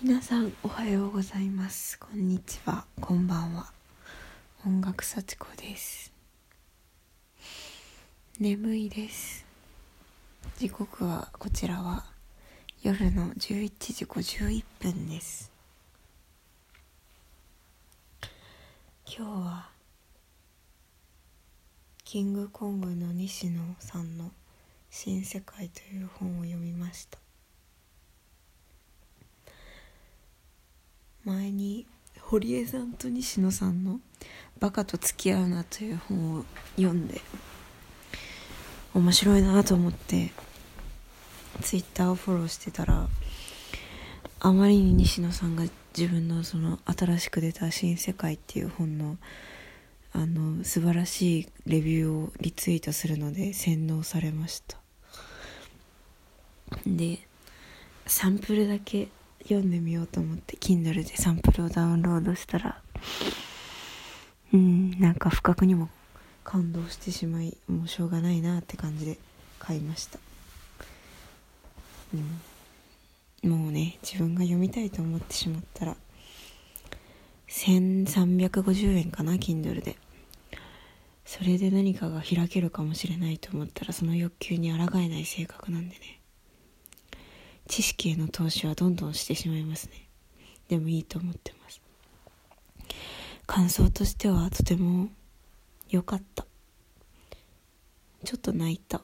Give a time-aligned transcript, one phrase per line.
[0.00, 1.98] 皆さんおはようございます。
[1.98, 2.84] こんにちは。
[3.00, 3.72] こんばんは。
[4.64, 6.12] 音楽幸子です。
[8.38, 9.44] 眠いです。
[10.56, 12.04] 時刻はこちらは
[12.80, 15.50] 夜の11時51分です。
[19.04, 19.68] 今日は
[22.04, 24.30] キングコングの西野さんの
[24.90, 27.18] 「新世界」という本を読みました。
[31.24, 31.86] 前に
[32.20, 34.00] 堀江さんと西野さんの
[34.60, 36.44] 「バカと付き合うな」という本を
[36.76, 37.20] 読んで
[38.94, 40.32] 面白いなと思って
[41.62, 43.08] ツイッターをフォローしてたら
[44.40, 45.64] あまりに西野さんが
[45.96, 49.18] 自分のその新しく出た「新世界」っていう本の
[50.12, 54.78] あの素晴らしいレビューをリツイートするので洗脳されました。
[56.86, 57.20] で
[58.06, 59.08] サンプルだけ
[59.42, 62.80] 読んでみようと思って Kindle でサンプルをダウンロードしたら
[64.52, 65.88] うんなんか不覚にも
[66.44, 69.18] 感動してしまいもうしょうがないなって感じで
[69.58, 70.18] 買いました。
[72.14, 72.16] う
[73.46, 73.50] ん。
[73.50, 75.96] もうね自分が読みたいと思ってしまったら
[77.48, 79.96] 1350円かな Kindle で。
[81.26, 86.17] それで何かが開けるかもしれないと思ったらその欲求に抗えない性格なんでね。
[87.68, 90.08] 知識への投資はどんどんしてしまいますね。
[90.68, 91.80] でもいいと思ってます。
[93.46, 95.08] 感想としてはとても
[95.88, 96.46] 良かった。
[98.24, 99.02] ちょっと泣いた。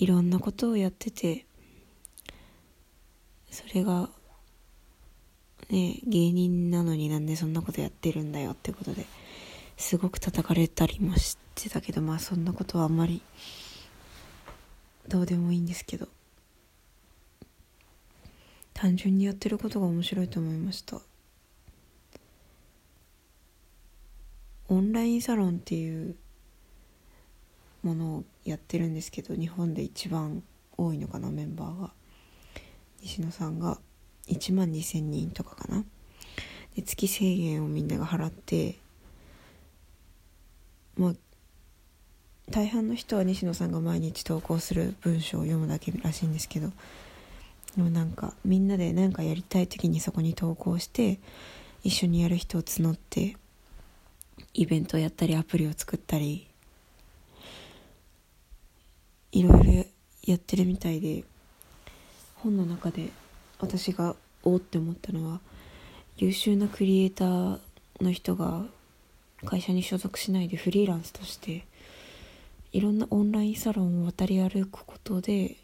[0.00, 1.44] いろんなことをやってて
[3.50, 4.08] それが
[5.68, 9.04] ね芸人なのになんでそんなことやってるんだよってことで
[9.76, 13.20] すごく叩かれたりもしてたけどまあそんなことはあんまり
[15.08, 16.08] どうでもいいんですけど。
[18.72, 21.02] 単純にやってることが面白いと思いました。
[24.68, 26.16] オンラインサロンっていう
[27.82, 30.42] ものをやってるんですけど日本で一番
[30.78, 31.92] 多いのかなメンバーが。
[33.02, 33.78] 西野さんが
[34.28, 35.84] 1万2,000人とかかな。
[36.74, 38.78] で月1,000円をみんなが払って
[40.96, 41.14] まあ
[42.50, 46.72] 大半の人は西野さんが毎日投稿する文章を読むだけらしいんですけど
[47.76, 51.20] でもなんかみんなで何かやりたい時にそこに投稿して
[51.84, 53.36] 一緒にやる人を募って
[54.52, 56.48] イベントをやったりアプリを作ったり
[59.30, 59.84] いろいろ
[60.24, 61.22] やってるみたいで
[62.34, 63.10] 本の中で
[63.60, 65.40] 私がおおって思ったのは
[66.16, 67.58] 優秀なクリエイター
[68.00, 68.64] の人が
[69.44, 71.64] 会社に所属しないでフリーランスとして
[72.72, 75.56] いろんなオンラインサロンを渡り歩くことで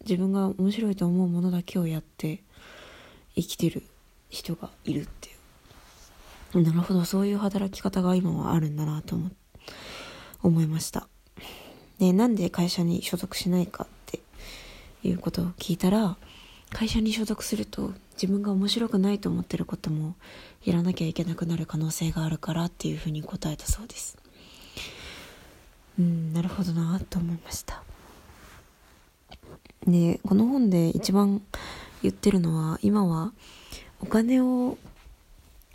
[0.00, 2.42] 自分が面白いと思うものだけをやって
[3.34, 3.84] 生きてる
[4.28, 5.32] 人がいるってい
[6.54, 6.62] う。
[6.62, 7.04] なるほど。
[7.04, 9.30] そういう働き方が今はあるんだなと思
[10.42, 11.06] 思いました。
[11.98, 14.18] でなんで会社に所属しないかって
[15.04, 16.16] いうことを聞いたら
[16.70, 20.16] 会社に所属すると自分が面白くないと思ってることも
[20.64, 24.21] やらなきゃいけなくなる可能性があるからっていうふうに答えたそうです。
[25.98, 27.82] うんなるほどなと思いました。
[29.86, 31.42] でこの本で一番
[32.02, 33.32] 言ってるのは今は
[34.00, 34.78] お金を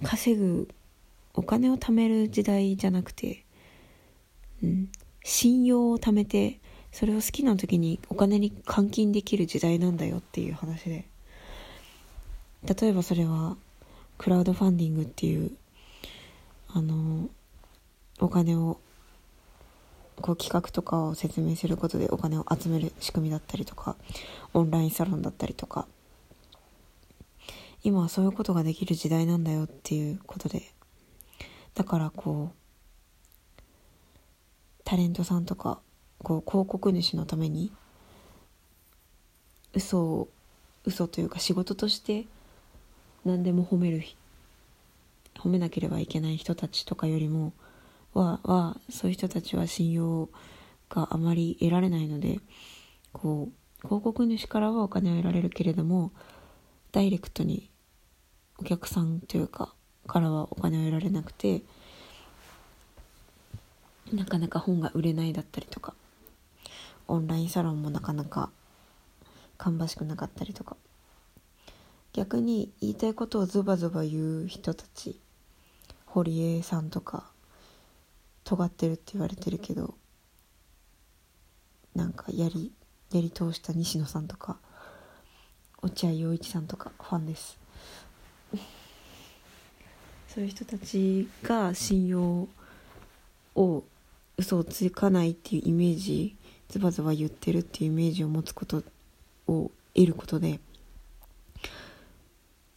[0.04, 0.70] 稼ぐ
[1.34, 3.44] お金を貯める時代じゃなくて、
[4.64, 4.90] うん、
[5.24, 6.60] 信用を貯めて
[6.92, 11.06] それを好きな時にお金に換金できる時代なんだよっていう話で。
[12.64, 13.56] 例えばそれは
[14.18, 15.52] クラウドファンディングっていう
[16.70, 17.30] あの
[18.20, 18.80] お金を
[20.22, 23.96] こう企画とかを説明することでお金を集める仕組みだったりとか
[24.54, 25.88] オンラインサロンだったりとか。
[27.84, 30.74] 今はそういうことができる時代なんだよっていうことで。
[31.74, 33.62] だからこう
[34.84, 35.80] タレントさんとか
[36.20, 37.72] こう広告主のために
[39.74, 40.28] 嘘を
[40.86, 42.26] 嘘というか仕事として
[43.26, 44.02] 何でも褒める
[45.36, 47.54] 褒めなければいけない人たちとかよりも
[48.14, 50.30] ははそういう人たちは信用
[50.90, 52.40] があまり得られないので
[53.14, 56.12] こう広告主からはお金を得られるけれども
[56.92, 57.70] ダイレクトに
[58.60, 59.74] お客さんというか
[60.08, 61.62] からはお金を得られなくて
[64.14, 65.94] なかなか本が売れないだったりとか
[67.08, 68.50] オンラインサロンもなかなか
[69.58, 70.76] 芳しくなかったりとか。
[72.18, 75.20] 逆に言いたいことをズバズバ言う人たち
[76.08, 77.30] 堀江さんとか
[78.48, 79.96] 尖ってるって言われてるけど
[81.94, 82.72] なんかやり
[83.12, 84.58] やり通した西野さんとか
[85.82, 87.58] 落合陽一さんとかファンです。
[90.34, 92.48] そういう人たちが信用
[93.56, 93.84] を
[94.38, 96.38] 嘘をつかないっていうイメージ
[96.70, 98.82] ズバズバ言ってるっていうイメージを持つこと
[99.48, 100.62] を得ることで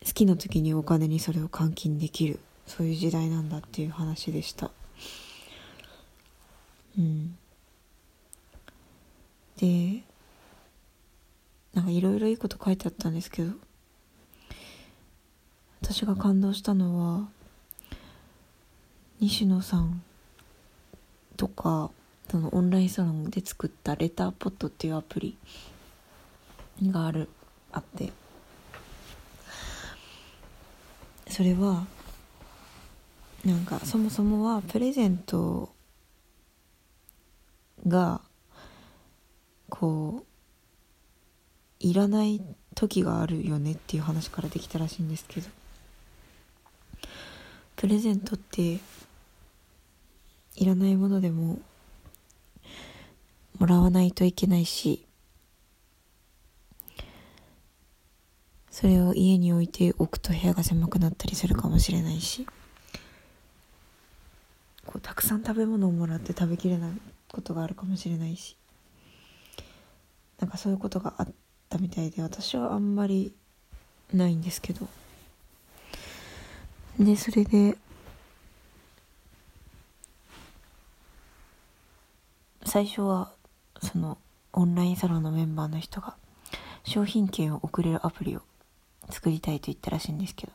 [0.04, 2.40] 好きな時にお金にそれを換金できる。
[2.66, 4.72] そういう時代なんだっていう話でした。
[7.00, 7.36] うん。
[9.56, 10.02] で
[11.74, 13.52] なんかいろいろいいこと書いてあったんですけど
[15.82, 17.28] 私が感動したのは
[19.20, 20.02] 西野さん
[21.36, 21.90] とか
[22.30, 25.36] そのオンラインサロンで作ったレターポットっていうアプリ
[26.82, 27.28] がある
[27.72, 28.12] あって。
[31.28, 31.86] それは
[33.44, 35.70] なんかそもそもはプレゼント
[37.90, 38.22] が
[39.68, 40.26] こう
[41.80, 42.40] いらない
[42.74, 45.60] 時があるよねっていう話からできたらしいんですけど。
[47.80, 48.78] プレゼントって
[50.54, 51.58] いらないものでも
[53.58, 55.06] もらわないといけないし
[58.70, 62.46] それを家に置いておくと部屋が狭くなったりするかもしれないし
[64.84, 66.90] こうたくさん食べ物をもらって食べきれない。
[67.32, 68.56] ことがあるかもしれないし。
[70.38, 71.28] なんかそういうことがあっ
[71.68, 73.34] たみたいで私はあんまり
[74.14, 74.88] ないんですけど。
[76.98, 77.76] でそれで
[82.64, 83.32] 最初は
[83.82, 84.18] その
[84.52, 86.14] オンラインサロンのメンバーの人が
[86.84, 88.42] 商品券を送れるアプリを
[89.08, 90.52] 作りたいと言ったらしいんですけど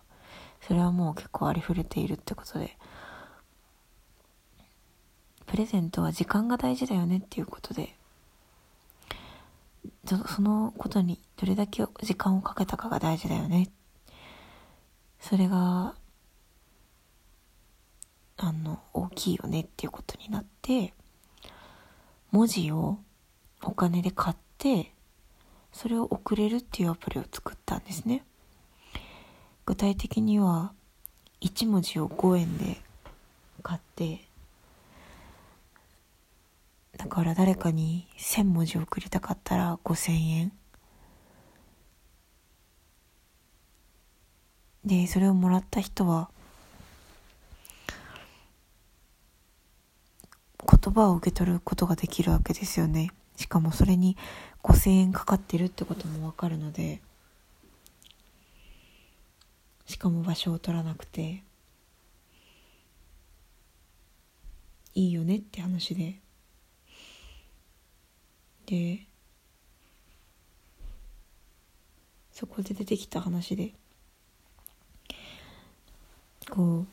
[0.67, 2.77] それはもう結構ありふれているってことで
[5.45, 7.95] プレゼントは時間が大事だよねっていうことで
[10.05, 13.69] そのことにどれだけ時間をかけたかが大事だよね。
[15.19, 15.95] それが
[18.37, 20.93] あの大きいよねっていうことになって
[22.31, 22.99] 文字を
[23.63, 24.91] お金で買って
[25.71, 28.23] それを送れるっていうアプリを作ったんですね。
[29.65, 30.73] 具体的には
[31.41, 32.77] 1文字を5円で
[33.63, 34.24] 買って
[37.05, 40.51] だから誰かに1000文字送りたかったら5000円。
[44.83, 46.31] でそれをもらった人は
[50.67, 53.11] 言葉を受け取ることができるわけですよね。
[53.35, 54.17] しかもそれに
[54.63, 57.01] 5,000円かかってるってこともわかるので
[59.85, 61.43] しかも場所を取らなくて
[64.95, 66.24] いいよねって話で。
[68.65, 69.05] で
[72.31, 73.71] そこで出てきた話で
[76.49, 76.85] こう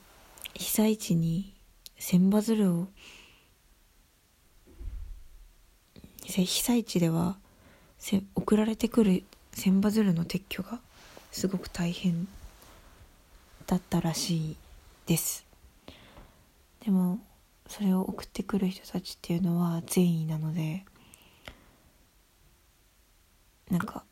[0.55, 1.53] 被災地に
[1.99, 2.89] 千羽鶴を
[6.25, 7.37] 被災地では
[8.35, 10.81] 送られてくる千羽鶴の撤去が
[11.31, 12.27] すごく大変
[13.67, 14.57] だったらしい
[15.07, 15.47] です。
[16.85, 17.19] でも
[17.69, 20.85] それを送ってくる人たちっていうのは善意なので
[23.73, 24.05] なんか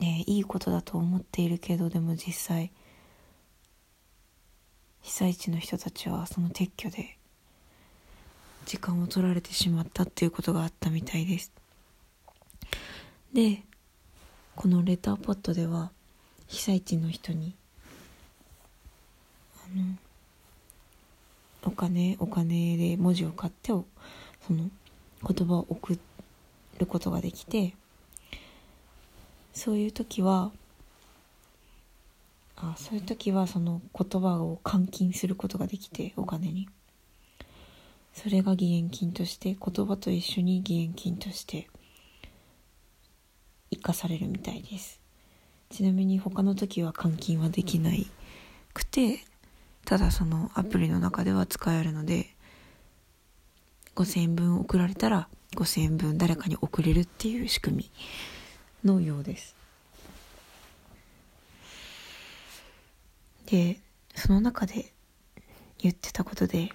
[0.00, 2.72] ねいいことだと思っているけどでも実際
[5.02, 7.16] 被災地の人たちはその撤去で
[8.64, 11.52] 時間を取られてしまったっていうことがあったみたいです。
[13.32, 13.62] で
[14.56, 15.92] このレターポットでは
[16.48, 17.54] 被災地の人に
[19.64, 19.84] あの
[21.62, 23.84] お金お金で文字を買ってそ
[24.50, 24.68] の
[25.22, 26.15] 言葉を送って
[26.76, 27.74] ることができて
[29.52, 30.52] そういう時は
[32.56, 36.68] あそういう時はその言葉を換金することができてお金に。
[38.14, 41.68] それが義援金として言葉と一緒に義援金として
[43.70, 45.02] 生かされるみたいです。
[45.68, 48.06] ちなみに他の時は換金はできない
[48.72, 49.20] くて
[49.84, 52.30] ただそのアプリの中では使えるので
[53.96, 57.90] 5000円分送られたら5000円分誰かに送れるっていう仕組み
[58.84, 59.54] のようです
[63.46, 63.78] で
[64.14, 64.92] その中で
[65.78, 66.70] 言ってたことで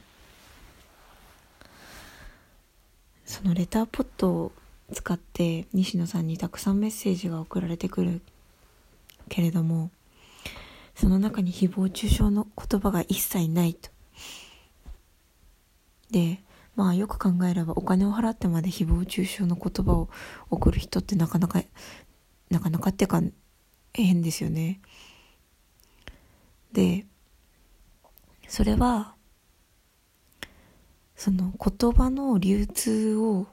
[3.25, 4.51] そのレターポットを
[4.94, 8.22] 使って西野さんにたくさんメッセージが送られてくる
[9.30, 9.90] けれども
[10.96, 13.90] その中に誹謗中傷の言葉が一切ないと。
[16.12, 16.40] で
[16.75, 20.10] まあよく考えればお金を払ってまで誹謗中傷の言葉を
[20.50, 21.62] 送る人ってなかなか
[22.50, 23.22] なかなかってか
[23.94, 24.80] 変ですよね。
[26.72, 27.06] で
[28.48, 29.16] それは
[31.16, 33.48] その言葉の流通を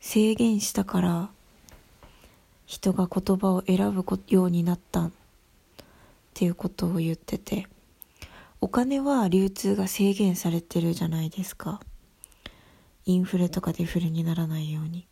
[0.00, 1.30] 制限したから
[2.66, 5.10] 人が言葉を選ぶようになったっ
[6.34, 7.66] ていうことを言ってて
[8.60, 11.80] お金は流通が制限されてるじゃないですか。
[13.04, 15.06] インフレとかデフレにならないように。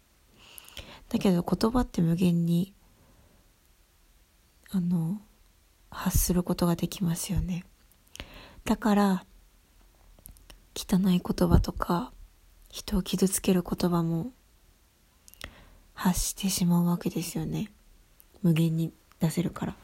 [1.09, 2.73] だけど言葉って無限に
[4.70, 5.20] あの
[5.90, 7.64] 発することができますよね。
[8.64, 9.25] だから
[10.75, 12.12] 汚い言葉とか
[12.68, 14.32] 人を傷つける言葉も
[15.94, 17.73] 発してしまうわけですよね。
[18.42, 19.76] 無限に出せるから。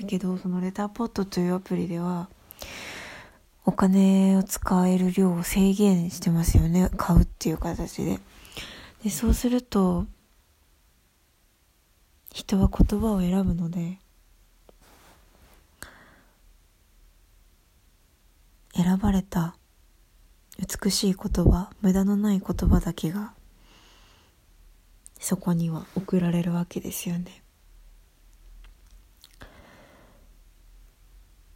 [0.00, 2.28] だけどそのレターポットというアプリでは
[3.66, 6.88] お金を使える量を制限してますよね。
[6.96, 8.20] 買うっていう形で。
[9.02, 10.06] でそうすると
[12.32, 13.98] 人は言葉を選ぶので
[18.74, 19.56] 選ばれた
[20.58, 23.32] 美しい言葉無駄のない言葉だけが
[25.18, 27.42] そこには送られるわけですよね。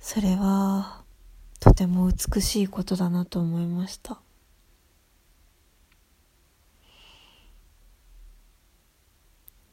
[0.00, 0.99] それは
[1.60, 4.18] とても美しいことだなと思いました。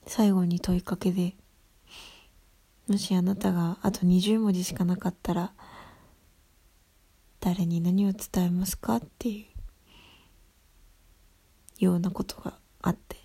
[0.05, 1.35] 最後に問いかけで
[2.87, 5.51] もしあなたがあと20文字しかなかったら
[7.41, 9.45] 誰に何を伝えますかってい
[11.81, 13.17] うようなことがあって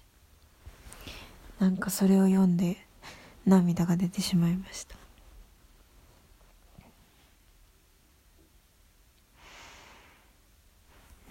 [1.61, 2.77] なんかそれを読んで
[3.47, 5.02] 涙が出てしまいました。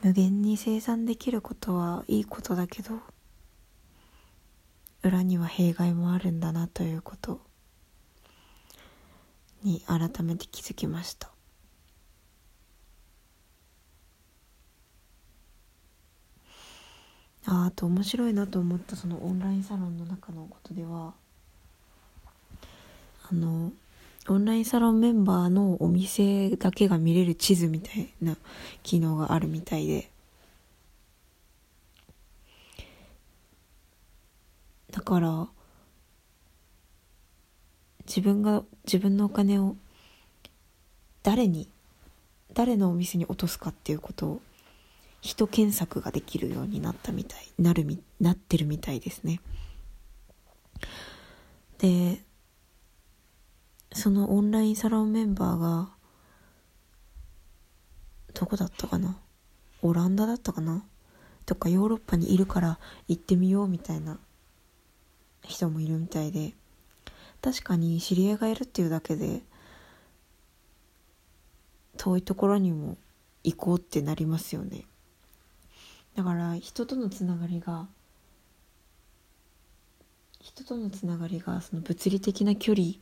[0.03, 2.99] 無限に生産できることはいいことだけど
[5.03, 7.39] 裏には弊害もあるんだなということ
[9.63, 11.29] に改めて気づきました。
[17.47, 21.13] ああと面白いなと思ったそのオンラインサロンの中のことでは
[23.29, 23.71] あの
[24.27, 28.37] オンラインサロンメンバーのお店だけが見れる地図みたいな
[28.83, 30.09] 機能があるみたいで。
[34.91, 35.47] だから
[38.05, 39.75] 自分が自分のお金を
[41.23, 41.69] 誰に
[42.53, 44.41] 誰のお店に落とすかっていうことを
[45.21, 49.39] 人検索ができるようになったみたいなるみなってるみたいですね。
[51.77, 52.21] で
[54.01, 55.89] そのオンラインサロンメンバーが
[58.33, 59.15] どこだったかな？
[59.83, 60.83] オランダだったかな？
[61.45, 64.17] とかヨーロッパにいるから行ってみようみたいな
[65.43, 66.53] 人もいるみたいで。
[67.43, 69.43] 確かに知り合いがいるっていうだけで
[71.97, 72.97] 遠いところにも
[73.43, 74.85] 行こうってなりますよね。
[76.15, 77.87] だから人とのつながりが
[80.39, 82.93] 人とのつながりがその物理的な距離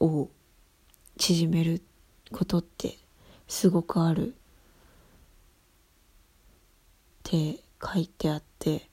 [0.00, 0.28] を
[1.18, 1.82] 縮める
[2.32, 2.98] ことって
[3.46, 4.28] すごくある。
[4.28, 4.34] っ
[7.24, 8.88] て書いてあって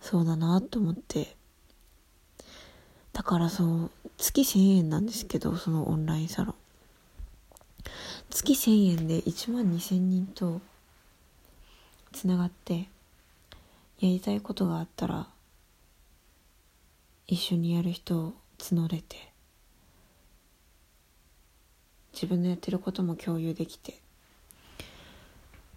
[0.00, 1.36] そうだなと思って。
[3.12, 6.54] だからそう月1000円なんですけどそのオンラインサロン。
[8.30, 10.60] 月1000円で1万2000人と
[12.12, 12.88] つながって
[14.00, 15.26] やりたいことがあったら
[17.26, 19.27] 一緒にやる人を募れて。
[22.20, 23.92] 自分のやってることも共有できて。
[23.92, 23.96] っ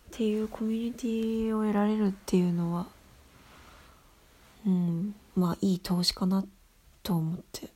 [0.10, 2.88] ていうコミュニティを得られるっていうのは
[4.66, 6.44] うんまあいい投資かな
[7.04, 7.70] と思って。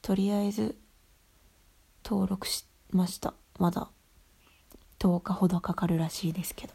[0.00, 0.76] とりあえず
[2.04, 3.34] 登録しました。
[3.58, 3.88] まだ
[5.00, 6.72] 10日ほどかかるらしいですけど。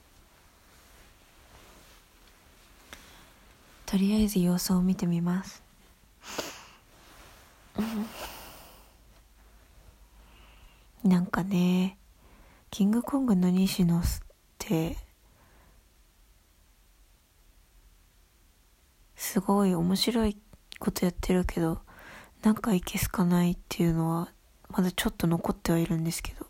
[3.85, 5.63] とりあえず様子を見てみます。
[11.05, 11.99] なんかね
[12.71, 14.01] キングコングの西野っ
[14.57, 14.97] て
[19.15, 20.35] すごい面白い
[20.79, 21.79] ことやってるけど
[22.41, 24.29] なんかいけすかないっていうのは
[24.69, 26.47] まだちょっと残ってはいるんですけど。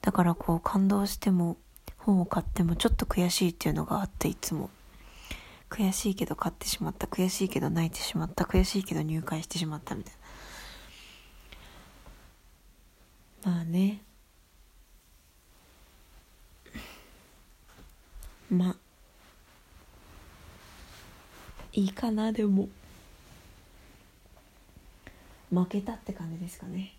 [0.00, 1.58] だからこう感動しても
[1.96, 4.70] 本を買ってもちょっと悔しいっていうのがあっていつも。
[5.68, 10.17] 悔しいけど買ってしまった悔しいけど泣いてしまった悔しいけど入会してしまったみたいな。
[13.48, 14.02] まあね。
[18.50, 18.76] まあ。
[21.72, 22.68] いいかなでも。
[25.50, 26.92] 負けたって感じですかね。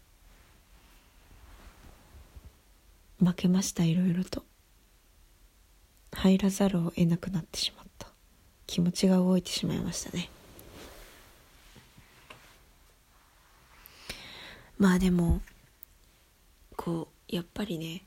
[3.20, 4.44] 負けましたいろいろと。
[6.13, 8.08] 入らざるを得なくなってしまった。
[8.65, 10.32] 気持ちが動いてしまいましたね。
[14.79, 15.41] まあでも
[16.89, 18.01] こうやっぱりね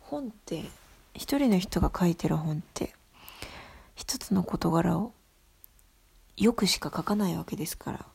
[0.00, 0.64] 本って
[1.12, 2.94] 一人の人が書いてる本って
[3.94, 5.12] 一つの事柄を
[6.38, 8.06] よくしか書かないわけですから。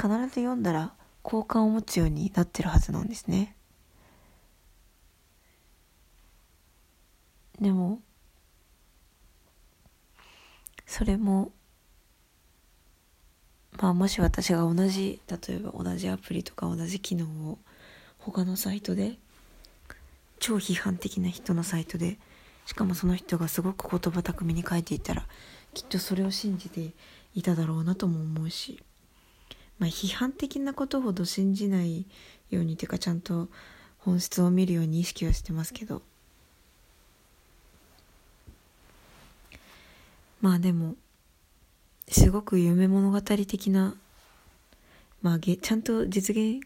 [0.00, 3.54] 必ず読んだら好感を持つようになってるはずなんですね。
[7.60, 8.00] でも
[10.86, 11.52] それも
[13.80, 17.58] まあもし私が同じ例えば同じアプリとか同じ機能を
[18.18, 19.16] 他のサイトで
[20.40, 22.18] 超批判的な人のサイトで
[22.66, 25.26] しかもその人がすごく言葉巧みに書いていたら
[25.74, 26.90] きっとそれを信じて
[27.34, 28.82] いただろうなとも思うし
[29.78, 32.04] まあ批判的なことほど信じない
[32.50, 33.48] ようにていうかちゃんと
[33.98, 36.02] 本質を見るように意識はしてますけど。
[40.40, 40.94] まあでも
[42.10, 43.94] すごく夢物語的な
[45.22, 46.60] まあちゃんと実現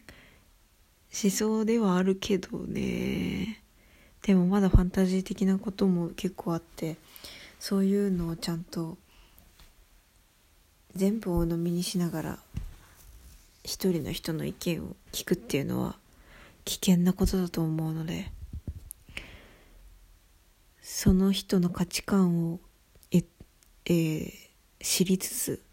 [1.09, 3.61] しそうではあるけどね。
[4.23, 6.95] でもまだファンタジー的なことも結構あって
[7.59, 8.97] そういうのをちゃんと
[10.95, 12.39] 全部を飲みにしながら
[13.63, 15.95] 一人の人の意見を聞くっていうのは
[16.63, 18.31] 危険なことだと思うので
[20.81, 22.59] その人の価値観を
[23.11, 23.23] え、
[23.85, 24.42] えー、
[24.83, 25.63] 知りつつ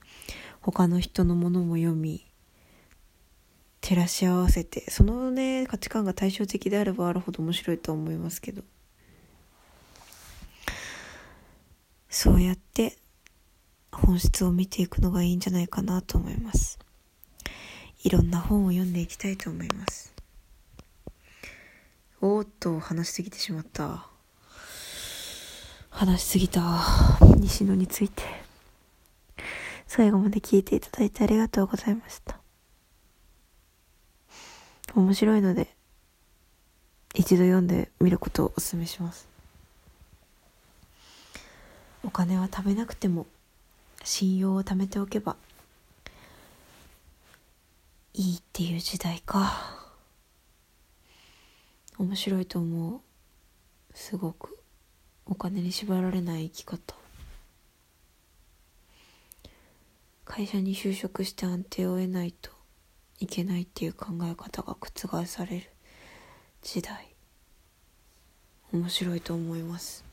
[0.62, 2.24] 他の人のものも読み
[3.80, 8.62] 照らし合わせてそのね価値観が対照的であればあるほど面白いと思いますけど。
[12.12, 12.96] そうやって
[13.92, 16.78] 本質を見ていくのがいいんじゃないかなと思います。
[18.02, 20.12] いろんな本を読んでいきたいと思います。
[22.20, 24.06] おーっと話しすぎてしまった。
[25.88, 26.82] 話しすぎた。
[27.38, 28.49] 西野について。
[29.90, 32.38] 最後まで聞いていただいてありがとうございました。
[34.94, 35.74] 面白いので
[37.12, 39.28] 一度読んでみることをお勧めします。
[42.04, 43.26] お金は貯めなくても
[44.04, 45.34] 信用を貯めておけば
[48.14, 49.90] いいっていう時代か。
[51.98, 53.00] 面白いと思う。
[53.92, 54.56] すごく
[55.26, 56.99] お金に縛られない生き方。
[60.32, 62.52] 会社に就職して安定を得ないと
[63.18, 65.66] いけないっていう考え方が覆される
[66.62, 67.16] 時代。
[68.72, 70.04] 面白いと思います。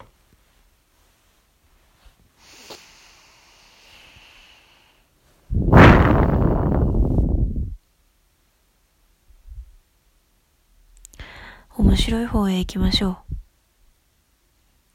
[11.78, 13.20] 面白い方へ行きましょ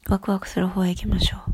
[0.05, 0.11] う。
[0.11, 1.52] ワクワクする方へ行きましょう。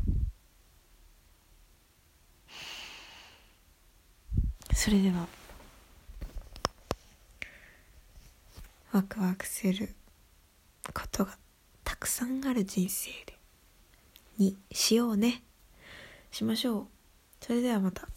[4.82, 5.26] それでは。
[8.92, 9.90] ワクワクする
[10.94, 11.36] ことが
[11.84, 13.38] たくさんある人生で。
[14.38, 15.42] にしようね。
[16.30, 16.86] しましょう。
[17.42, 18.08] それではまた。